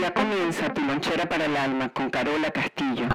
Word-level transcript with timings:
Ya 0.00 0.14
comienza 0.14 0.72
tu 0.72 0.80
lonchera 0.80 1.28
para 1.28 1.46
el 1.46 1.56
alma 1.56 1.88
con 1.88 2.08
Carola 2.08 2.52
Castillo. 2.52 3.08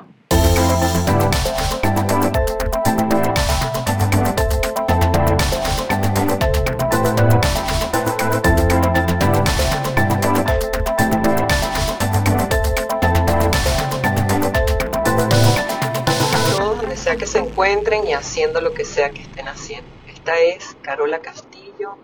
todos 16.58 16.82
donde 16.82 16.98
sea 16.98 17.16
que 17.16 17.26
se 17.26 17.40
encuentren 17.40 18.06
y 18.06 18.14
haciendo 18.14 18.60
lo 18.60 18.74
que 18.74 18.84
sea 18.84 19.10
que 19.12 19.22
estén 19.22 19.48
haciendo. 19.48 19.90
Esta 20.10 20.38
es 20.38 20.76
Carola 20.82 21.20
Castillo 21.20 21.96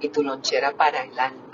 y 0.00 0.08
tu 0.08 0.22
lonchera 0.22 0.72
para 0.72 1.02
el 1.02 1.18
alma. 1.18 1.51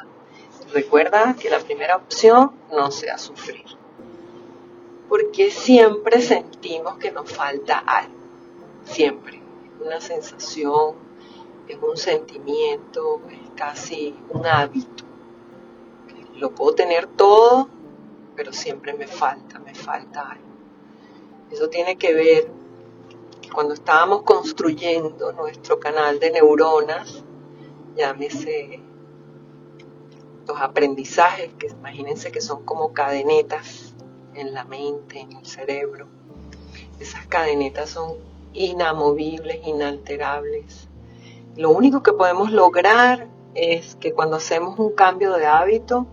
Recuerda 0.73 1.35
que 1.35 1.49
la 1.49 1.61
primera 1.61 1.97
opción 1.97 2.53
no 2.71 2.91
sea 2.91 3.17
sufrir, 3.17 3.65
porque 5.09 5.51
siempre 5.51 6.21
sentimos 6.21 6.99
que 6.99 7.11
nos 7.11 7.33
falta 7.33 7.79
algo, 7.79 8.15
siempre. 8.85 9.41
Una 9.81 10.01
sensación, 10.01 10.97
es 11.69 11.79
un 11.81 11.97
sentimiento, 11.97 13.23
es 13.31 13.51
casi 13.57 14.15
un 14.29 14.45
hábito. 14.45 15.05
Lo 16.35 16.55
puedo 16.55 16.75
tener 16.75 17.07
todo, 17.07 17.69
pero 18.37 18.53
siempre 18.53 18.93
me 18.93 19.07
falta, 19.07 19.59
me 19.61 19.75
falta 19.75 20.33
algo. 20.33 20.49
Eso 21.51 21.71
tiene 21.71 21.97
que 21.97 22.13
ver 22.13 22.51
cuando 23.55 23.73
estábamos 23.73 24.23
construyendo 24.23 25.33
nuestro 25.33 25.81
canal 25.81 26.21
de 26.21 26.31
neuronas, 26.31 27.25
llámese 27.97 28.83
los 30.49 30.61
aprendizajes, 30.61 31.51
que 31.59 31.69
imagínense 31.69 32.33
que 32.33 32.41
son 32.41 32.65
como 32.65 32.93
cadenetas 32.93 33.95
en 34.35 34.55
la 34.55 34.65
mente, 34.65 35.21
en 35.21 35.33
el 35.37 35.47
cerebro. 35.47 36.07
Esas 36.99 37.27
cadenetas 37.27 37.91
son 37.91 38.15
inamovibles, 38.55 39.67
inalterables. 39.67 40.89
Lo 41.55 41.71
único 41.71 42.03
que 42.03 42.13
podemos 42.13 42.51
lograr 42.51 43.29
es 43.55 43.97
que 43.97 44.13
cuando 44.13 44.37
hacemos 44.37 44.79
un 44.79 44.93
cambio 44.93 45.35
de 45.35 45.47
hábito, 45.47 46.07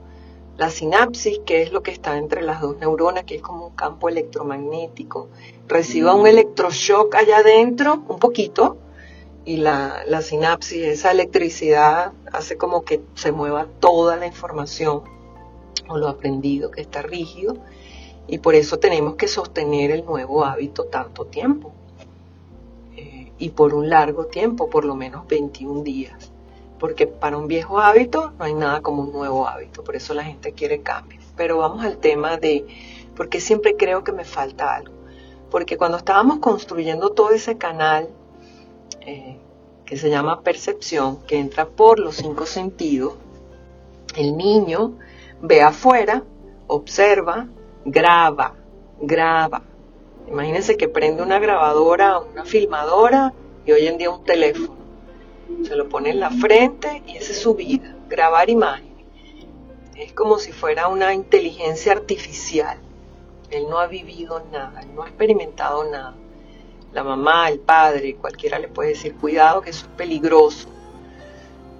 la 0.57 0.69
sinapsis, 0.69 1.39
que 1.45 1.61
es 1.61 1.71
lo 1.71 1.83
que 1.83 1.91
está 1.91 2.17
entre 2.17 2.41
las 2.41 2.61
dos 2.61 2.77
neuronas, 2.77 3.23
que 3.23 3.35
es 3.35 3.41
como 3.41 3.67
un 3.67 3.75
campo 3.75 4.09
electromagnético, 4.09 5.29
reciba 5.67 6.13
un 6.13 6.27
electroshock 6.27 7.13
allá 7.15 7.37
adentro, 7.37 8.03
un 8.07 8.19
poquito, 8.19 8.77
y 9.45 9.57
la, 9.57 10.03
la 10.07 10.21
sinapsis, 10.21 10.83
esa 10.83 11.11
electricidad, 11.11 12.13
hace 12.31 12.57
como 12.57 12.83
que 12.83 13.01
se 13.13 13.31
mueva 13.31 13.67
toda 13.79 14.17
la 14.17 14.25
información 14.25 15.03
o 15.87 15.97
lo 15.97 16.09
aprendido 16.09 16.71
que 16.71 16.81
está 16.81 17.01
rígido, 17.01 17.57
y 18.27 18.39
por 18.39 18.55
eso 18.55 18.79
tenemos 18.79 19.15
que 19.15 19.27
sostener 19.27 19.91
el 19.91 20.03
nuevo 20.03 20.43
hábito 20.43 20.85
tanto 20.85 21.25
tiempo, 21.25 21.71
eh, 22.95 23.31
y 23.37 23.49
por 23.49 23.75
un 23.75 23.89
largo 23.89 24.25
tiempo, 24.25 24.69
por 24.69 24.83
lo 24.83 24.95
menos 24.95 25.27
21 25.27 25.83
días 25.83 26.31
porque 26.79 27.07
para 27.07 27.37
un 27.37 27.47
viejo 27.47 27.79
hábito 27.79 28.33
no 28.37 28.45
hay 28.45 28.53
nada 28.53 28.81
como 28.81 29.03
un 29.03 29.11
nuevo 29.11 29.47
hábito, 29.47 29.83
por 29.83 29.95
eso 29.95 30.13
la 30.13 30.23
gente 30.23 30.53
quiere 30.53 30.81
cambio. 30.81 31.19
Pero 31.35 31.57
vamos 31.57 31.83
al 31.83 31.97
tema 31.97 32.37
de 32.37 32.65
por 33.15 33.29
qué 33.29 33.39
siempre 33.39 33.75
creo 33.75 34.03
que 34.03 34.11
me 34.11 34.25
falta 34.25 34.75
algo. 34.75 34.93
Porque 35.49 35.77
cuando 35.77 35.97
estábamos 35.97 36.39
construyendo 36.39 37.11
todo 37.11 37.31
ese 37.31 37.57
canal 37.57 38.09
eh, 39.05 39.37
que 39.85 39.97
se 39.97 40.09
llama 40.09 40.41
percepción, 40.41 41.21
que 41.27 41.37
entra 41.37 41.67
por 41.67 41.99
los 41.99 42.15
cinco 42.15 42.45
sentidos, 42.45 43.13
el 44.15 44.35
niño 44.35 44.97
ve 45.41 45.61
afuera, 45.61 46.23
observa, 46.67 47.47
graba, 47.85 48.55
graba. 48.99 49.61
Imagínense 50.27 50.77
que 50.77 50.87
prende 50.87 51.21
una 51.21 51.39
grabadora, 51.39 52.19
una 52.19 52.45
filmadora 52.45 53.33
y 53.65 53.71
hoy 53.71 53.87
en 53.87 53.97
día 53.97 54.09
un 54.09 54.23
teléfono 54.23 54.75
se 55.63 55.75
lo 55.75 55.89
pone 55.89 56.09
en 56.09 56.19
la 56.19 56.31
frente 56.31 57.03
y 57.07 57.17
esa 57.17 57.31
es 57.31 57.39
su 57.39 57.55
vida, 57.55 57.95
grabar 58.09 58.49
imágenes. 58.49 59.05
Es 59.95 60.13
como 60.13 60.39
si 60.39 60.51
fuera 60.51 60.87
una 60.87 61.13
inteligencia 61.13 61.93
artificial. 61.93 62.77
Él 63.49 63.67
no 63.69 63.79
ha 63.79 63.87
vivido 63.87 64.43
nada, 64.51 64.81
no 64.93 65.03
ha 65.03 65.07
experimentado 65.07 65.83
nada. 65.89 66.15
La 66.95 67.03
mamá, 67.03 67.49
el 67.49 67.59
padre, 67.59 68.15
cualquiera 68.15 68.57
le 68.57 68.69
puede 68.69 68.91
decir, 68.91 69.15
cuidado 69.15 69.59
que 69.59 69.71
eso 69.71 69.85
es 69.85 69.91
peligroso. 69.97 70.69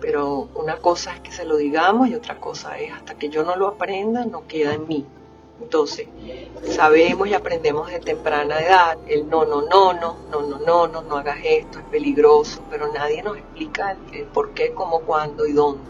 Pero 0.01 0.49
una 0.55 0.75
cosa 0.79 1.13
es 1.15 1.21
que 1.21 1.31
se 1.31 1.45
lo 1.45 1.55
digamos 1.55 2.09
y 2.09 2.15
otra 2.15 2.37
cosa 2.37 2.77
es, 2.77 2.91
hasta 2.91 3.15
que 3.15 3.29
yo 3.29 3.45
no 3.45 3.55
lo 3.55 3.69
aprenda, 3.69 4.25
no 4.25 4.45
queda 4.45 4.73
en 4.73 4.85
mí. 4.89 5.05
Entonces, 5.61 6.09
sabemos 6.65 7.29
y 7.29 7.33
aprendemos 7.33 7.89
de 7.89 8.01
temprana 8.01 8.59
edad 8.59 8.97
el 9.07 9.29
no, 9.29 9.45
no, 9.45 9.61
no, 9.61 9.93
no, 9.93 10.17
no, 10.29 10.41
no, 10.41 10.59
no, 10.59 10.87
no, 10.89 11.01
no 11.01 11.15
hagas 11.15 11.37
esto, 11.45 11.79
es 11.79 11.85
peligroso, 11.85 12.61
pero 12.69 12.91
nadie 12.91 13.23
nos 13.23 13.37
explica 13.37 13.95
el, 14.11 14.25
por 14.25 14.53
qué, 14.53 14.73
cómo, 14.73 14.99
cuándo 14.99 15.47
y 15.47 15.53
dónde. 15.53 15.81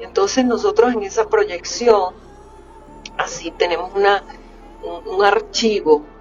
Entonces 0.00 0.44
nosotros 0.44 0.92
en 0.92 1.02
esa 1.02 1.30
proyección, 1.30 2.12
así 3.16 3.50
tenemos 3.52 3.90
una, 3.94 4.22
un, 4.82 5.14
un 5.14 5.24
archivo 5.24 6.11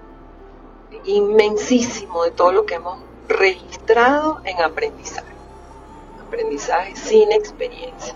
inmensísimo 1.06 2.24
de 2.24 2.32
todo 2.32 2.52
lo 2.52 2.66
que 2.66 2.76
hemos 2.76 3.00
registrado 3.28 4.42
en 4.44 4.62
aprendizaje. 4.62 5.32
Aprendizaje 6.28 6.96
sin 6.96 7.32
experiencias 7.32 8.16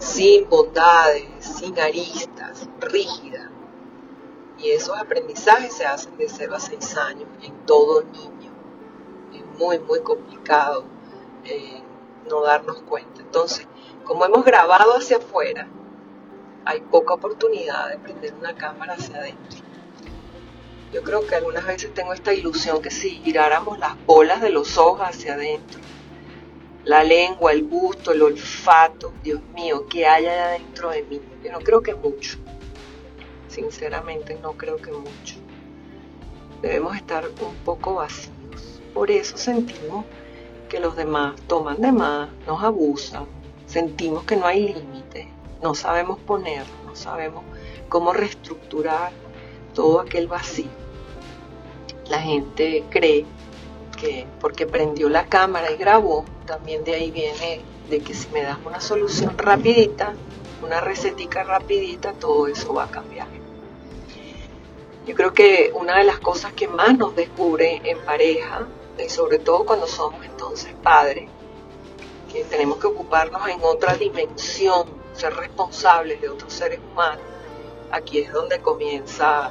sin 0.00 0.48
bondades, 0.48 1.28
sin 1.40 1.78
aristas, 1.78 2.66
rígida. 2.80 3.50
Y 4.58 4.70
esos 4.70 4.98
aprendizajes 4.98 5.74
se 5.74 5.86
hacen 5.86 6.16
de 6.16 6.28
0 6.28 6.54
a 6.56 6.60
6 6.60 6.96
años 6.96 7.28
en 7.42 7.54
todo 7.66 8.02
niño. 8.02 8.50
Es 9.32 9.58
muy, 9.58 9.78
muy 9.78 10.00
complicado 10.00 10.84
eh, 11.44 11.82
no 12.28 12.42
darnos 12.42 12.82
cuenta. 12.82 13.20
Entonces, 13.20 13.66
como 14.04 14.24
hemos 14.24 14.44
grabado 14.44 14.96
hacia 14.96 15.18
afuera, 15.18 15.68
hay 16.64 16.80
poca 16.80 17.14
oportunidad 17.14 17.90
de 17.90 17.98
prender 17.98 18.34
una 18.34 18.54
cámara 18.54 18.94
hacia 18.94 19.16
adentro. 19.16 19.60
Yo 20.92 21.02
creo 21.02 21.26
que 21.26 21.36
algunas 21.36 21.64
veces 21.66 21.94
tengo 21.94 22.12
esta 22.12 22.34
ilusión 22.34 22.82
que 22.82 22.90
si 22.90 23.10
giráramos 23.10 23.78
las 23.78 23.94
bolas 24.06 24.40
de 24.40 24.50
los 24.50 24.76
ojos 24.76 25.02
hacia 25.02 25.34
adentro, 25.34 25.80
la 26.84 27.04
lengua, 27.04 27.52
el 27.52 27.68
gusto, 27.68 28.10
el 28.12 28.22
olfato, 28.22 29.12
Dios 29.22 29.40
mío, 29.54 29.86
que 29.86 30.06
hay 30.06 30.26
allá 30.26 30.48
dentro 30.48 30.90
de 30.90 31.02
mí. 31.04 31.20
Yo 31.44 31.52
no 31.52 31.60
creo 31.60 31.82
que 31.82 31.94
mucho. 31.94 32.38
Sinceramente 33.48 34.38
no 34.42 34.52
creo 34.52 34.78
que 34.78 34.90
mucho. 34.90 35.36
Debemos 36.62 36.96
estar 36.96 37.28
un 37.28 37.54
poco 37.64 37.94
vacíos. 37.94 38.80
Por 38.92 39.10
eso 39.10 39.36
sentimos 39.36 40.04
que 40.68 40.80
los 40.80 40.96
demás 40.96 41.34
toman 41.46 41.80
de 41.80 41.92
más, 41.92 42.28
nos 42.46 42.62
abusan, 42.62 43.26
sentimos 43.66 44.24
que 44.24 44.36
no 44.36 44.46
hay 44.46 44.72
límite, 44.72 45.28
no 45.62 45.74
sabemos 45.74 46.18
poner, 46.20 46.64
no 46.86 46.94
sabemos 46.94 47.44
cómo 47.88 48.12
reestructurar 48.12 49.12
todo 49.80 50.00
aquel 50.00 50.28
vacío. 50.28 50.68
La 52.10 52.20
gente 52.20 52.84
cree 52.90 53.24
que 53.98 54.26
porque 54.38 54.66
prendió 54.66 55.08
la 55.08 55.24
cámara 55.24 55.70
y 55.72 55.78
grabó, 55.78 56.26
también 56.44 56.84
de 56.84 56.96
ahí 56.96 57.10
viene 57.10 57.62
de 57.88 58.00
que 58.00 58.12
si 58.12 58.28
me 58.28 58.42
das 58.42 58.58
una 58.66 58.78
solución 58.82 59.38
rapidita, 59.38 60.12
una 60.62 60.82
recetica 60.82 61.44
rapidita, 61.44 62.12
todo 62.12 62.46
eso 62.46 62.74
va 62.74 62.84
a 62.84 62.90
cambiar. 62.90 63.26
Yo 65.06 65.14
creo 65.14 65.32
que 65.32 65.72
una 65.74 65.96
de 65.96 66.04
las 66.04 66.18
cosas 66.18 66.52
que 66.52 66.68
más 66.68 66.98
nos 66.98 67.16
descubre 67.16 67.80
en 67.82 68.04
pareja, 68.04 68.66
y 69.02 69.08
sobre 69.08 69.38
todo 69.38 69.64
cuando 69.64 69.86
somos 69.86 70.22
entonces 70.26 70.74
padres, 70.82 71.30
que 72.30 72.44
tenemos 72.44 72.76
que 72.76 72.86
ocuparnos 72.86 73.48
en 73.48 73.60
otra 73.62 73.94
dimensión, 73.94 74.84
ser 75.14 75.32
responsables 75.36 76.20
de 76.20 76.28
otros 76.28 76.52
seres 76.52 76.80
humanos, 76.92 77.24
aquí 77.90 78.18
es 78.18 78.30
donde 78.30 78.60
comienza 78.60 79.50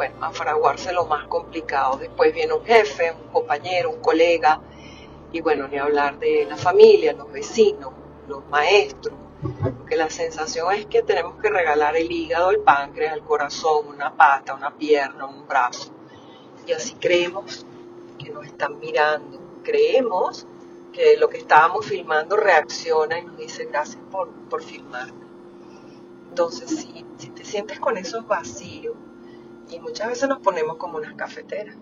bueno, 0.00 0.24
a 0.24 0.30
fraguarse 0.30 0.94
lo 0.94 1.04
más 1.04 1.26
complicado. 1.26 1.98
Después 1.98 2.32
viene 2.32 2.54
un 2.54 2.64
jefe, 2.64 3.12
un 3.12 3.30
compañero, 3.30 3.90
un 3.90 4.00
colega, 4.00 4.58
y 5.30 5.42
bueno, 5.42 5.68
ni 5.68 5.76
hablar 5.76 6.18
de 6.18 6.46
la 6.48 6.56
familia, 6.56 7.12
los 7.12 7.30
vecinos, 7.30 7.92
los 8.26 8.42
maestros, 8.48 9.14
porque 9.62 9.96
la 9.96 10.08
sensación 10.08 10.72
es 10.72 10.86
que 10.86 11.02
tenemos 11.02 11.34
que 11.42 11.50
regalar 11.50 11.98
el 11.98 12.10
hígado, 12.10 12.50
el 12.50 12.60
páncreas, 12.60 13.12
el 13.12 13.22
corazón, 13.22 13.88
una 13.88 14.16
pata, 14.16 14.54
una 14.54 14.74
pierna, 14.74 15.26
un 15.26 15.46
brazo. 15.46 15.92
Y 16.66 16.72
así 16.72 16.94
creemos 16.94 17.66
que 18.18 18.30
nos 18.30 18.46
están 18.46 18.78
mirando, 18.78 19.38
creemos 19.62 20.46
que 20.94 21.18
lo 21.18 21.28
que 21.28 21.36
estábamos 21.36 21.84
filmando 21.84 22.38
reacciona 22.38 23.18
y 23.18 23.26
nos 23.26 23.36
dice 23.36 23.66
gracias 23.66 24.02
por, 24.10 24.30
por 24.48 24.62
filmarme. 24.62 25.26
Entonces, 26.30 26.70
si, 26.70 27.04
si 27.18 27.28
te 27.28 27.44
sientes 27.44 27.78
con 27.78 27.98
esos 27.98 28.26
vacíos, 28.26 28.96
y 29.70 29.78
muchas 29.80 30.08
veces 30.08 30.28
nos 30.28 30.40
ponemos 30.40 30.76
como 30.76 30.98
unas 30.98 31.14
cafeteras, 31.14 31.76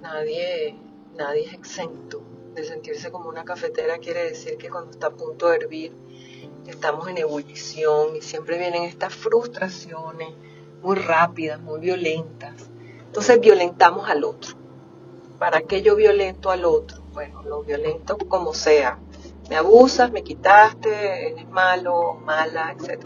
nadie 0.00 0.78
nadie 1.16 1.46
es 1.46 1.54
exento 1.54 2.22
de 2.54 2.64
sentirse 2.64 3.10
como 3.10 3.28
una 3.28 3.44
cafetera, 3.44 3.98
quiere 3.98 4.24
decir 4.24 4.56
que 4.56 4.70
cuando 4.70 4.90
está 4.90 5.08
a 5.08 5.10
punto 5.10 5.48
de 5.48 5.56
hervir, 5.56 5.92
estamos 6.66 7.08
en 7.08 7.18
ebullición 7.18 8.16
y 8.16 8.22
siempre 8.22 8.58
vienen 8.58 8.84
estas 8.84 9.14
frustraciones 9.14 10.30
muy 10.82 10.96
rápidas, 10.96 11.60
muy 11.60 11.80
violentas. 11.80 12.70
Entonces 13.06 13.40
violentamos 13.40 14.08
al 14.08 14.24
otro. 14.24 14.56
¿Para 15.38 15.62
qué 15.62 15.82
yo 15.82 15.96
violento 15.96 16.50
al 16.50 16.64
otro? 16.64 17.02
Bueno, 17.12 17.42
lo 17.42 17.62
violento 17.62 18.16
como 18.16 18.54
sea. 18.54 18.98
Me 19.50 19.56
abusas, 19.56 20.10
me 20.10 20.22
quitaste, 20.22 21.32
eres 21.32 21.48
malo, 21.48 22.14
mala, 22.14 22.72
etc. 22.72 23.04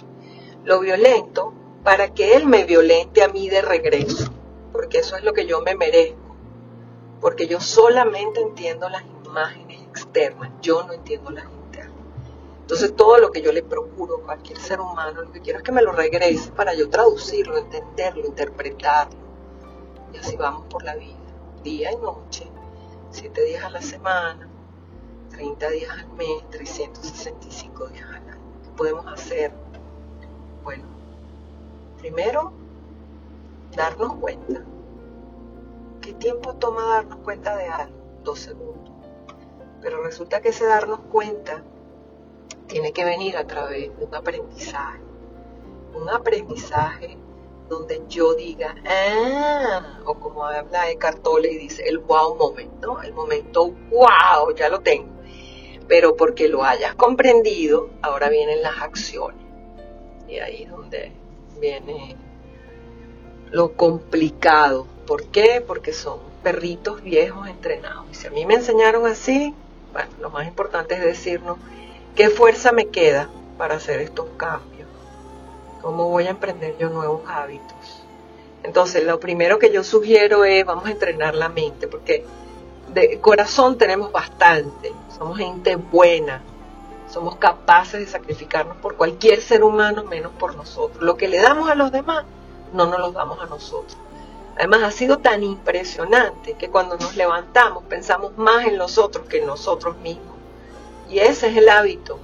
Lo 0.64 0.80
violento 0.80 1.52
para 1.82 2.12
que 2.12 2.34
él 2.34 2.46
me 2.46 2.64
violente 2.64 3.22
a 3.22 3.28
mí 3.28 3.48
de 3.48 3.62
regreso, 3.62 4.30
porque 4.72 4.98
eso 4.98 5.16
es 5.16 5.24
lo 5.24 5.32
que 5.32 5.46
yo 5.46 5.60
me 5.60 5.74
merezco, 5.74 6.36
porque 7.20 7.46
yo 7.46 7.60
solamente 7.60 8.40
entiendo 8.40 8.88
las 8.88 9.04
imágenes 9.24 9.82
externas, 9.82 10.50
yo 10.60 10.82
no 10.82 10.92
entiendo 10.92 11.30
las 11.30 11.44
internas. 11.44 11.96
Entonces 12.60 12.94
todo 12.94 13.18
lo 13.18 13.30
que 13.30 13.42
yo 13.42 13.50
le 13.52 13.62
procuro 13.62 14.18
a 14.18 14.22
cualquier 14.22 14.58
ser 14.58 14.80
humano, 14.80 15.22
lo 15.22 15.32
que 15.32 15.40
quiero 15.40 15.58
es 15.58 15.64
que 15.64 15.72
me 15.72 15.82
lo 15.82 15.92
regrese 15.92 16.52
para 16.52 16.74
yo 16.74 16.88
traducirlo, 16.88 17.58
entenderlo, 17.58 18.26
interpretarlo. 18.26 19.18
Y 20.12 20.18
así 20.18 20.36
vamos 20.36 20.66
por 20.68 20.84
la 20.84 20.94
vida, 20.94 21.16
día 21.62 21.92
y 21.92 21.96
noche, 21.96 22.46
siete 23.10 23.42
días 23.44 23.64
a 23.64 23.70
la 23.70 23.82
semana, 23.82 24.48
30 25.30 25.70
días 25.70 25.90
al 25.90 26.12
mes, 26.12 26.48
365 26.50 27.88
días 27.88 28.08
al 28.08 28.28
año. 28.28 28.60
¿Qué 28.62 28.70
podemos 28.76 29.06
hacer? 29.06 29.52
Bueno, 30.62 30.84
primero, 32.00 32.52
darnos 33.76 34.14
cuenta. 34.14 34.64
¿Qué 36.00 36.14
tiempo 36.14 36.54
toma 36.54 36.82
darnos 36.94 37.18
cuenta 37.18 37.56
de 37.56 37.66
algo? 37.66 37.96
Dos 38.24 38.40
segundos. 38.40 38.90
Pero 39.82 40.02
resulta 40.02 40.40
que 40.40 40.48
ese 40.48 40.66
darnos 40.66 41.00
cuenta 41.12 41.62
tiene 42.66 42.92
que 42.92 43.04
venir 43.04 43.36
a 43.36 43.46
través 43.46 43.96
de 43.98 44.04
un 44.04 44.14
aprendizaje. 44.14 45.00
Un 45.94 46.08
aprendizaje 46.08 47.18
donde 47.68 48.02
yo 48.08 48.34
diga, 48.34 48.74
ah, 48.86 50.00
o 50.04 50.14
como 50.14 50.44
habla 50.44 50.86
de 50.86 50.96
Cartole 50.96 51.52
y 51.52 51.58
dice, 51.58 51.84
el 51.86 51.98
wow 51.98 52.36
momento, 52.36 53.00
el 53.02 53.12
momento 53.12 53.70
wow, 53.90 54.54
ya 54.56 54.68
lo 54.68 54.80
tengo. 54.80 55.08
Pero 55.86 56.16
porque 56.16 56.48
lo 56.48 56.64
hayas 56.64 56.94
comprendido, 56.94 57.90
ahora 58.02 58.28
vienen 58.28 58.62
las 58.62 58.80
acciones. 58.80 59.44
Y 60.28 60.38
ahí 60.38 60.62
es 60.62 60.70
donde 60.70 61.19
viene 61.60 62.16
lo 63.50 63.72
complicado. 63.72 64.86
¿Por 65.06 65.26
qué? 65.26 65.62
Porque 65.64 65.92
son 65.92 66.18
perritos 66.42 67.02
viejos 67.02 67.48
entrenados. 67.48 68.06
Y 68.10 68.14
si 68.14 68.26
a 68.26 68.30
mí 68.30 68.46
me 68.46 68.54
enseñaron 68.54 69.06
así, 69.06 69.54
bueno, 69.92 70.10
lo 70.20 70.30
más 70.30 70.46
importante 70.46 70.94
es 70.94 71.00
decirnos 71.00 71.58
qué 72.14 72.30
fuerza 72.30 72.72
me 72.72 72.86
queda 72.86 73.28
para 73.58 73.76
hacer 73.76 74.00
estos 74.00 74.26
cambios. 74.36 74.88
¿Cómo 75.82 76.08
voy 76.08 76.26
a 76.26 76.30
emprender 76.30 76.76
yo 76.78 76.90
nuevos 76.90 77.22
hábitos? 77.26 78.04
Entonces, 78.62 79.04
lo 79.04 79.18
primero 79.18 79.58
que 79.58 79.72
yo 79.72 79.82
sugiero 79.82 80.44
es, 80.44 80.64
vamos 80.64 80.86
a 80.86 80.90
entrenar 80.90 81.34
la 81.34 81.48
mente, 81.48 81.88
porque 81.88 82.24
de 82.92 83.18
corazón 83.20 83.78
tenemos 83.78 84.12
bastante, 84.12 84.92
somos 85.16 85.38
gente 85.38 85.76
buena, 85.76 86.42
somos 87.10 87.36
capaces 87.36 88.00
de 88.00 88.06
sacrificarnos 88.06 88.76
por 88.76 88.96
cualquier 88.96 89.42
ser 89.42 89.64
humano 89.64 90.04
menos 90.04 90.32
por 90.38 90.54
nosotros. 90.54 91.02
Lo 91.02 91.16
que 91.16 91.28
le 91.28 91.38
damos 91.38 91.68
a 91.68 91.74
los 91.74 91.90
demás, 91.90 92.24
no 92.72 92.86
nos 92.86 93.00
lo 93.00 93.12
damos 93.12 93.40
a 93.40 93.46
nosotros. 93.46 93.96
Además, 94.56 94.82
ha 94.82 94.90
sido 94.90 95.18
tan 95.18 95.42
impresionante 95.42 96.54
que 96.54 96.70
cuando 96.70 96.96
nos 96.96 97.16
levantamos 97.16 97.84
pensamos 97.84 98.36
más 98.36 98.66
en 98.66 98.78
los 98.78 98.98
otros 98.98 99.26
que 99.26 99.38
en 99.38 99.46
nosotros 99.46 99.96
mismos. 99.98 100.34
Y 101.08 101.18
ese 101.18 101.48
es 101.48 101.56
el 101.56 101.68
hábito 101.68 102.18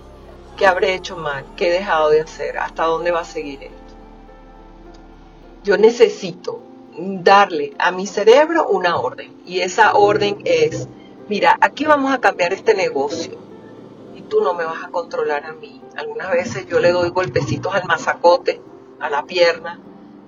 que 0.56 0.66
habré 0.66 0.94
hecho 0.94 1.16
mal, 1.16 1.44
que 1.56 1.68
he 1.68 1.72
dejado 1.72 2.10
de 2.10 2.20
hacer, 2.20 2.58
hasta 2.58 2.84
dónde 2.84 3.10
va 3.10 3.20
a 3.20 3.24
seguir 3.24 3.62
esto. 3.64 3.76
Yo 5.64 5.76
necesito 5.76 6.60
darle 6.96 7.74
a 7.78 7.90
mi 7.90 8.06
cerebro 8.06 8.68
una 8.68 8.96
orden. 8.98 9.36
Y 9.44 9.60
esa 9.60 9.94
orden 9.94 10.38
es, 10.44 10.86
mira, 11.28 11.58
aquí 11.60 11.84
vamos 11.84 12.12
a 12.12 12.20
cambiar 12.20 12.52
este 12.52 12.74
negocio 12.74 13.45
tú 14.28 14.40
no 14.40 14.54
me 14.54 14.64
vas 14.64 14.84
a 14.84 14.88
controlar 14.88 15.44
a 15.44 15.52
mí. 15.52 15.82
Algunas 15.96 16.30
veces 16.30 16.66
yo 16.66 16.80
le 16.80 16.92
doy 16.92 17.10
golpecitos 17.10 17.74
al 17.74 17.84
mazacote, 17.84 18.60
a 19.00 19.10
la 19.10 19.24
pierna, 19.24 19.80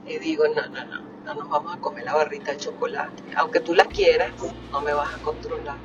y 0.07 0.19
digo, 0.19 0.45
no, 0.49 0.67
no, 0.69 0.85
no, 0.85 1.03
no 1.25 1.35
nos 1.35 1.49
vamos 1.49 1.77
a 1.77 1.81
comer 1.81 2.05
la 2.05 2.15
barrita 2.15 2.53
de 2.53 2.59
chocolate. 2.59 3.23
Aunque 3.37 3.61
tú 3.61 3.75
la 3.75 3.85
quieras, 3.85 4.33
no 4.73 4.81
me 4.81 4.93
vas 4.93 5.15
a 5.15 5.19
controlar. 5.19 5.77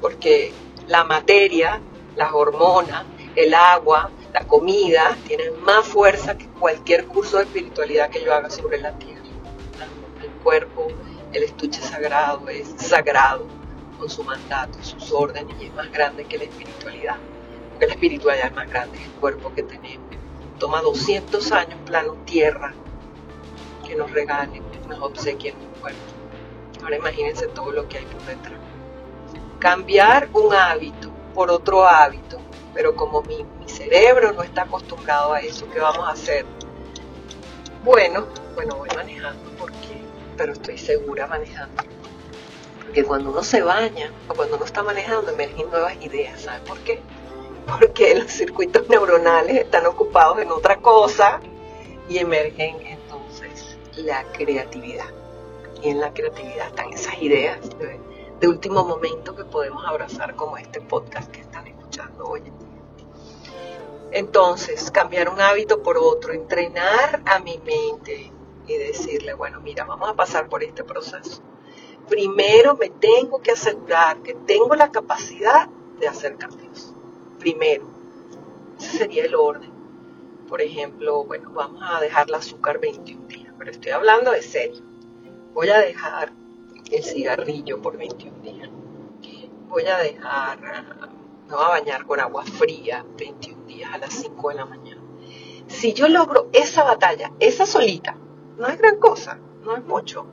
Porque 0.00 0.52
la 0.88 1.04
materia, 1.04 1.80
las 2.16 2.32
hormonas, 2.32 3.04
el 3.36 3.54
agua, 3.54 4.10
la 4.32 4.46
comida, 4.46 5.16
tienen 5.26 5.62
más 5.62 5.86
fuerza 5.86 6.36
que 6.36 6.48
cualquier 6.48 7.06
curso 7.06 7.38
de 7.38 7.44
espiritualidad 7.44 8.10
que 8.10 8.24
yo 8.24 8.34
haga 8.34 8.50
sobre 8.50 8.80
la 8.80 8.92
tierra. 8.98 9.22
El 10.20 10.30
cuerpo, 10.42 10.88
el 11.32 11.42
estuche 11.44 11.80
sagrado 11.80 12.48
es 12.48 12.68
sagrado 12.76 13.61
con 14.02 14.10
su 14.10 14.24
mandato, 14.24 14.82
sus 14.82 15.12
órdenes 15.12 15.54
y 15.60 15.66
es 15.66 15.74
más 15.74 15.88
grande 15.92 16.24
que 16.24 16.36
la 16.36 16.42
espiritualidad. 16.42 17.18
Porque 17.70 17.86
la 17.86 17.92
espiritualidad 17.92 18.46
es 18.48 18.54
más 18.56 18.68
grande 18.68 18.98
que 18.98 19.04
el 19.04 19.12
cuerpo 19.12 19.54
que 19.54 19.62
tenemos. 19.62 20.08
Toma 20.58 20.82
200 20.82 21.52
años 21.52 21.78
plano 21.86 22.14
tierra 22.24 22.74
que 23.86 23.94
nos 23.94 24.10
regalen, 24.10 24.60
nos 24.88 25.00
obsequien 25.02 25.54
un 25.54 25.80
cuerpo. 25.80 26.00
Ahora 26.82 26.96
imagínense 26.96 27.46
todo 27.46 27.70
lo 27.70 27.86
que 27.86 27.98
hay 27.98 28.04
por 28.06 28.22
detrás. 28.22 28.58
Cambiar 29.60 30.28
un 30.32 30.52
hábito 30.52 31.12
por 31.32 31.52
otro 31.52 31.86
hábito, 31.86 32.40
pero 32.74 32.96
como 32.96 33.22
mi, 33.22 33.44
mi 33.60 33.68
cerebro 33.68 34.32
no 34.32 34.42
está 34.42 34.62
acostumbrado 34.62 35.32
a 35.32 35.38
eso, 35.38 35.70
¿qué 35.72 35.78
vamos 35.78 36.08
a 36.08 36.10
hacer? 36.10 36.44
Bueno, 37.84 38.26
bueno, 38.56 38.74
voy 38.78 38.88
manejando 38.96 39.48
porque, 39.56 40.02
pero 40.36 40.54
estoy 40.54 40.76
segura 40.76 41.28
manejando. 41.28 41.84
Porque 42.84 43.04
cuando 43.04 43.30
uno 43.30 43.42
se 43.42 43.62
baña 43.62 44.10
o 44.28 44.34
cuando 44.34 44.56
uno 44.56 44.64
está 44.64 44.82
manejando 44.82 45.30
emergen 45.30 45.70
nuevas 45.70 45.94
ideas, 46.02 46.42
¿sabes 46.42 46.60
por 46.62 46.78
qué? 46.80 47.00
Porque 47.66 48.14
los 48.14 48.30
circuitos 48.30 48.88
neuronales 48.88 49.56
están 49.56 49.86
ocupados 49.86 50.38
en 50.40 50.50
otra 50.50 50.76
cosa 50.76 51.40
y 52.08 52.18
emergen 52.18 52.76
entonces 52.84 53.76
la 53.96 54.24
creatividad. 54.32 55.06
Y 55.82 55.90
en 55.90 56.00
la 56.00 56.12
creatividad 56.12 56.68
están 56.68 56.92
esas 56.92 57.20
ideas 57.20 57.58
de, 57.78 58.48
último 58.48 58.84
momento 58.84 59.36
que 59.36 59.44
podemos 59.44 59.84
abrazar 59.86 60.34
como 60.34 60.56
este 60.56 60.80
podcast 60.80 61.30
que 61.30 61.40
están 61.40 61.64
escuchando 61.68 62.26
hoy. 62.26 62.42
Entonces, 64.10 64.90
cambiar 64.90 65.28
un 65.28 65.40
hábito 65.40 65.80
por 65.80 65.96
otro, 65.96 66.32
entrenar 66.32 67.22
a 67.24 67.38
mi 67.38 67.58
mente 67.58 68.32
y 68.66 68.76
decirle, 68.76 69.34
bueno, 69.34 69.60
mira, 69.60 69.84
vamos 69.84 70.10
a 70.10 70.14
pasar 70.14 70.48
por 70.48 70.64
este 70.64 70.82
proceso. 70.82 71.40
Primero 72.12 72.76
me 72.76 72.90
tengo 72.90 73.40
que 73.40 73.52
asegurar 73.52 74.20
que 74.22 74.34
tengo 74.34 74.74
la 74.74 74.92
capacidad 74.92 75.66
de 75.98 76.08
hacer 76.08 76.36
cambios. 76.36 76.94
Primero, 77.38 77.86
ese 78.78 78.98
sería 78.98 79.24
el 79.24 79.34
orden. 79.34 79.72
Por 80.46 80.60
ejemplo, 80.60 81.24
bueno, 81.24 81.50
vamos 81.54 81.82
a 81.82 82.02
dejar 82.02 82.28
el 82.28 82.34
azúcar 82.34 82.80
21 82.80 83.28
días, 83.28 83.54
pero 83.56 83.70
estoy 83.70 83.92
hablando 83.92 84.30
de 84.30 84.42
serio. 84.42 84.82
Voy 85.54 85.70
a 85.70 85.78
dejar 85.78 86.34
el 86.90 87.02
cigarrillo 87.02 87.80
por 87.80 87.96
21 87.96 88.42
días. 88.42 88.68
Voy 89.68 89.86
a 89.86 89.96
dejar, 89.96 90.60
me 91.48 91.54
voy 91.54 91.64
a 91.64 91.68
bañar 91.68 92.04
con 92.04 92.20
agua 92.20 92.44
fría 92.44 93.06
21 93.16 93.64
días 93.64 93.90
a 93.90 93.96
las 93.96 94.12
5 94.12 94.50
de 94.50 94.54
la 94.54 94.66
mañana. 94.66 95.00
Si 95.66 95.94
yo 95.94 96.08
logro 96.08 96.50
esa 96.52 96.84
batalla, 96.84 97.32
esa 97.40 97.64
solita, 97.64 98.18
no 98.58 98.66
es 98.66 98.76
gran 98.76 98.98
cosa, 98.98 99.38
no 99.62 99.74
es 99.74 99.84
mucho. 99.86 100.26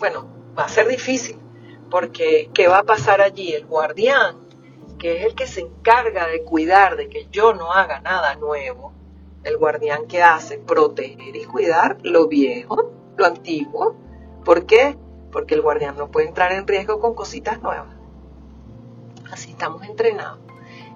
Bueno, 0.00 0.39
va 0.58 0.64
a 0.64 0.68
ser 0.68 0.88
difícil, 0.88 1.38
porque 1.90 2.50
¿qué 2.54 2.68
va 2.68 2.78
a 2.78 2.84
pasar 2.84 3.20
allí? 3.20 3.52
El 3.52 3.66
guardián, 3.66 4.36
que 4.98 5.18
es 5.18 5.24
el 5.26 5.34
que 5.34 5.46
se 5.46 5.60
encarga 5.60 6.26
de 6.26 6.42
cuidar 6.42 6.96
de 6.96 7.08
que 7.08 7.28
yo 7.30 7.54
no 7.54 7.72
haga 7.72 8.00
nada 8.00 8.34
nuevo, 8.36 8.92
el 9.44 9.56
guardián 9.56 10.06
que 10.06 10.22
hace 10.22 10.58
proteger 10.58 11.34
y 11.34 11.44
cuidar 11.44 11.98
lo 12.02 12.28
viejo, 12.28 12.92
lo 13.16 13.26
antiguo. 13.26 13.96
¿Por 14.44 14.66
qué? 14.66 14.96
Porque 15.32 15.54
el 15.54 15.62
guardián 15.62 15.96
no 15.96 16.10
puede 16.10 16.28
entrar 16.28 16.52
en 16.52 16.66
riesgo 16.66 17.00
con 17.00 17.14
cositas 17.14 17.62
nuevas. 17.62 17.94
Así 19.30 19.50
estamos 19.50 19.84
entrenados. 19.84 20.40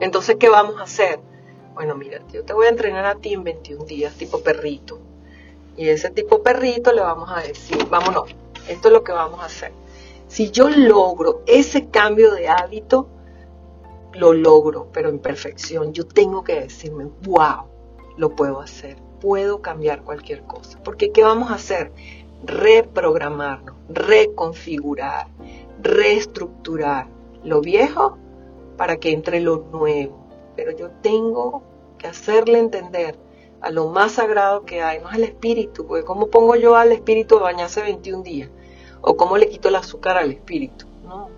Entonces, 0.00 0.36
¿qué 0.38 0.48
vamos 0.48 0.80
a 0.80 0.84
hacer? 0.84 1.20
Bueno, 1.74 1.94
mira, 1.94 2.20
yo 2.32 2.44
te 2.44 2.52
voy 2.52 2.66
a 2.66 2.70
entrenar 2.70 3.06
a 3.06 3.14
ti 3.16 3.32
en 3.32 3.44
21 3.44 3.84
días, 3.84 4.14
tipo 4.14 4.40
perrito. 4.42 5.00
Y 5.76 5.88
ese 5.88 6.10
tipo 6.10 6.42
perrito 6.42 6.92
le 6.92 7.00
vamos 7.00 7.30
a 7.32 7.40
decir, 7.40 7.86
vámonos, 7.88 8.34
esto 8.68 8.88
es 8.88 8.94
lo 8.94 9.04
que 9.04 9.12
vamos 9.12 9.40
a 9.40 9.46
hacer. 9.46 9.72
Si 10.28 10.50
yo 10.50 10.68
logro 10.68 11.42
ese 11.46 11.88
cambio 11.90 12.32
de 12.32 12.48
hábito, 12.48 13.08
lo 14.14 14.32
logro, 14.32 14.88
pero 14.92 15.08
en 15.08 15.18
perfección. 15.18 15.92
Yo 15.92 16.06
tengo 16.06 16.44
que 16.44 16.60
decirme, 16.60 17.08
wow, 17.22 17.66
lo 18.16 18.34
puedo 18.34 18.60
hacer, 18.60 18.96
puedo 19.20 19.60
cambiar 19.60 20.02
cualquier 20.02 20.42
cosa. 20.42 20.82
Porque 20.82 21.12
¿qué 21.12 21.22
vamos 21.22 21.50
a 21.50 21.54
hacer? 21.54 21.92
Reprogramarnos, 22.44 23.76
reconfigurar, 23.88 25.28
reestructurar 25.82 27.08
lo 27.42 27.60
viejo 27.60 28.18
para 28.76 28.96
que 28.96 29.12
entre 29.12 29.40
lo 29.40 29.66
nuevo. 29.72 30.26
Pero 30.56 30.72
yo 30.72 30.90
tengo 31.02 31.62
que 31.98 32.06
hacerle 32.06 32.58
entender 32.58 33.18
a 33.64 33.70
lo 33.70 33.88
más 33.88 34.12
sagrado 34.12 34.66
que 34.66 34.82
hay, 34.82 35.00
no 35.00 35.08
es 35.08 35.16
el 35.16 35.24
espíritu, 35.24 35.86
porque 35.86 36.04
¿cómo 36.04 36.26
pongo 36.28 36.54
yo 36.54 36.76
al 36.76 36.92
espíritu 36.92 37.38
a 37.38 37.44
bañarse 37.44 37.80
21 37.80 38.22
días? 38.22 38.50
¿O 39.00 39.16
cómo 39.16 39.38
le 39.38 39.48
quito 39.48 39.68
el 39.68 39.76
azúcar 39.76 40.18
al 40.18 40.30
espíritu? 40.30 40.86
No. 41.02 41.30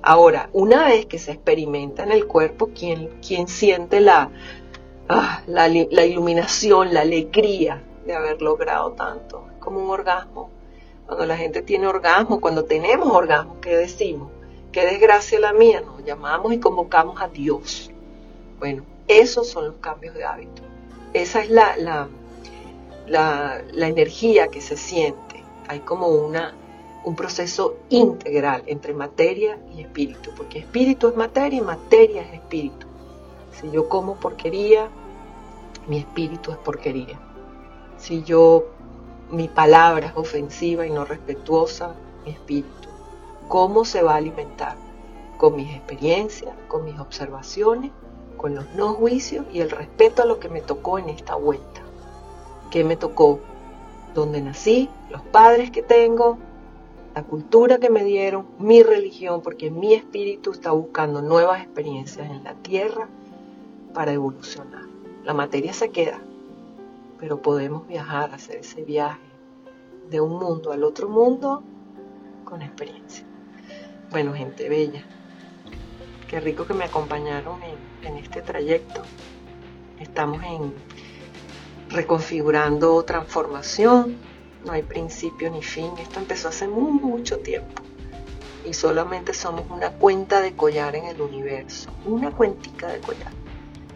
Ahora, 0.00 0.48
una 0.52 0.84
vez 0.84 1.06
que 1.06 1.18
se 1.18 1.32
experimenta 1.32 2.04
en 2.04 2.12
el 2.12 2.28
cuerpo, 2.28 2.70
¿quién, 2.72 3.18
quién 3.26 3.48
siente 3.48 4.00
la, 4.00 4.30
ah, 5.08 5.42
la, 5.48 5.66
la 5.66 6.04
iluminación, 6.04 6.94
la 6.94 7.00
alegría 7.00 7.82
de 8.04 8.14
haber 8.14 8.40
logrado 8.42 8.92
tanto? 8.92 9.48
Es 9.52 9.58
como 9.58 9.80
un 9.80 9.90
orgasmo. 9.90 10.50
Cuando 11.04 11.26
la 11.26 11.36
gente 11.36 11.62
tiene 11.62 11.88
orgasmo, 11.88 12.40
cuando 12.40 12.64
tenemos 12.64 13.08
orgasmo, 13.10 13.60
¿qué 13.60 13.76
decimos? 13.76 14.30
Qué 14.70 14.84
desgracia 14.84 15.40
la 15.40 15.52
mía, 15.52 15.80
nos 15.80 16.04
llamamos 16.04 16.52
y 16.52 16.60
convocamos 16.60 17.20
a 17.20 17.26
Dios. 17.26 17.90
Bueno, 18.60 18.84
esos 19.08 19.48
son 19.48 19.66
los 19.66 19.76
cambios 19.76 20.14
de 20.14 20.24
hábito. 20.24 20.62
Esa 21.12 21.42
es 21.42 21.50
la, 21.50 21.76
la, 21.76 22.08
la, 23.06 23.88
energía 23.88 24.48
que 24.48 24.60
se 24.60 24.76
siente. 24.76 25.42
Hay 25.68 25.80
como 25.80 26.08
una, 26.08 26.54
un 27.04 27.16
proceso 27.16 27.76
integral 27.88 28.62
entre 28.66 28.92
materia 28.92 29.58
y 29.74 29.82
espíritu, 29.82 30.30
porque 30.36 30.58
espíritu 30.60 31.08
es 31.08 31.16
materia 31.16 31.58
y 31.58 31.62
materia 31.62 32.22
es 32.22 32.34
espíritu. 32.34 32.86
Si 33.52 33.70
yo 33.70 33.88
como 33.88 34.16
porquería, 34.16 34.88
mi 35.86 35.98
espíritu 35.98 36.50
es 36.50 36.58
porquería. 36.58 37.18
Si 37.96 38.22
yo, 38.22 38.66
mi 39.30 39.48
palabra 39.48 40.08
es 40.08 40.16
ofensiva 40.16 40.86
y 40.86 40.90
no 40.90 41.04
respetuosa, 41.04 41.94
mi 42.24 42.32
espíritu. 42.32 42.88
¿Cómo 43.48 43.84
se 43.84 44.02
va 44.02 44.14
a 44.14 44.16
alimentar? 44.16 44.76
Con 45.38 45.56
mis 45.56 45.74
experiencias, 45.74 46.54
con 46.68 46.84
mis 46.84 46.98
observaciones, 46.98 47.92
con 48.36 48.54
los 48.54 48.74
no 48.74 48.94
juicios 48.94 49.46
y 49.52 49.60
el 49.60 49.70
respeto 49.70 50.22
a 50.22 50.26
lo 50.26 50.38
que 50.38 50.48
me 50.48 50.60
tocó 50.60 50.98
en 50.98 51.08
esta 51.08 51.34
vuelta. 51.34 51.82
¿Qué 52.70 52.84
me 52.84 52.96
tocó? 52.96 53.40
¿Dónde 54.14 54.40
nací? 54.40 54.88
¿Los 55.10 55.22
padres 55.22 55.70
que 55.70 55.82
tengo? 55.82 56.38
¿La 57.14 57.22
cultura 57.22 57.78
que 57.78 57.90
me 57.90 58.04
dieron? 58.04 58.46
¿Mi 58.58 58.82
religión? 58.82 59.40
Porque 59.42 59.70
mi 59.70 59.94
espíritu 59.94 60.52
está 60.52 60.72
buscando 60.72 61.22
nuevas 61.22 61.62
experiencias 61.62 62.28
en 62.30 62.44
la 62.44 62.54
tierra 62.54 63.08
para 63.94 64.12
evolucionar. 64.12 64.82
La 65.24 65.32
materia 65.32 65.72
se 65.72 65.90
queda, 65.90 66.20
pero 67.18 67.40
podemos 67.40 67.86
viajar, 67.86 68.34
hacer 68.34 68.56
ese 68.56 68.82
viaje 68.82 69.20
de 70.10 70.20
un 70.20 70.38
mundo 70.38 70.72
al 70.72 70.84
otro 70.84 71.08
mundo 71.08 71.62
con 72.44 72.62
experiencia. 72.62 73.24
Bueno, 74.10 74.34
gente 74.34 74.68
bella, 74.68 75.04
qué 76.28 76.40
rico 76.40 76.66
que 76.66 76.74
me 76.74 76.84
acompañaron 76.84 77.60
en, 78.02 78.16
este 78.16 78.42
trayecto. 78.42 79.02
Estamos 80.00 80.42
en 80.44 80.74
reconfigurando 81.88 83.02
transformación, 83.04 84.16
no 84.64 84.72
hay 84.72 84.82
principio 84.82 85.50
ni 85.50 85.62
fin. 85.62 85.92
Esto 85.98 86.20
empezó 86.20 86.48
hace 86.48 86.68
mucho 86.68 87.38
tiempo 87.38 87.82
y 88.64 88.74
solamente 88.74 89.34
somos 89.34 89.70
una 89.70 89.90
cuenta 89.90 90.40
de 90.40 90.54
collar 90.54 90.96
en 90.96 91.04
el 91.04 91.20
universo, 91.20 91.90
una 92.04 92.30
cuentica 92.30 92.88
de 92.88 93.00
collar. 93.00 93.32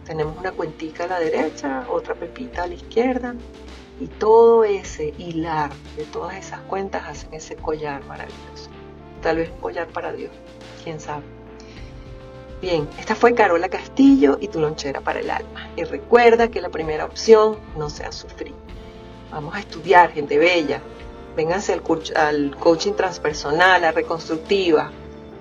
Tenemos 0.05 0.37
una 0.39 0.53
cuentica 0.53 1.05
a 1.05 1.09
la 1.09 1.21
derecha, 1.21 1.87
otra 1.89 2.15
pepita 2.15 2.65
a 2.65 2.67
la 2.67 2.75
izquierda 2.75 3.35
y 4.01 4.07
todo 4.07 4.65
ese 4.65 5.15
hilar 5.19 5.71
de 5.97 6.05
todas 6.05 6.37
esas 6.37 6.61
cuentas 6.63 7.07
hacen 7.07 7.35
ese 7.35 7.57
collar 7.57 8.05
maravilloso 8.07 8.71
tal 9.21 9.37
vez 9.37 9.51
collar 9.61 9.89
para 9.89 10.13
Dios, 10.13 10.31
quién 10.83 11.01
sabe. 11.01 11.40
Bien, 12.61 12.87
esta 12.99 13.15
fue 13.15 13.35
Carola 13.35 13.71
Castillo 13.71 14.37
y 14.39 14.49
tu 14.49 14.61
lonchera 14.61 15.01
para 15.01 15.21
el 15.21 15.31
alma. 15.31 15.71
Y 15.77 15.85
recuerda 15.85 16.49
que 16.49 16.61
la 16.61 16.69
primera 16.69 17.07
opción 17.07 17.57
no 17.77 17.89
sea 17.89 18.13
sufrir. 18.13 18.55
Vamos 19.31 19.55
a 19.55 19.61
estudiar, 19.61 20.13
gente 20.13 20.37
bella. 20.37 20.83
Vénganse 21.37 21.73
al, 21.73 21.83
al 22.17 22.57
coaching 22.57 22.93
transpersonal, 22.93 23.83
a 23.85 23.93
reconstructiva. 23.93 24.91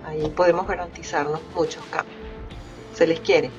Ahí 0.05 0.29
podemos 0.29 0.65
garantizarnos 0.65 1.41
muchos 1.53 1.83
cambios. 1.85 2.15
Se 2.93 3.05
les 3.05 3.19
quiere. 3.19 3.51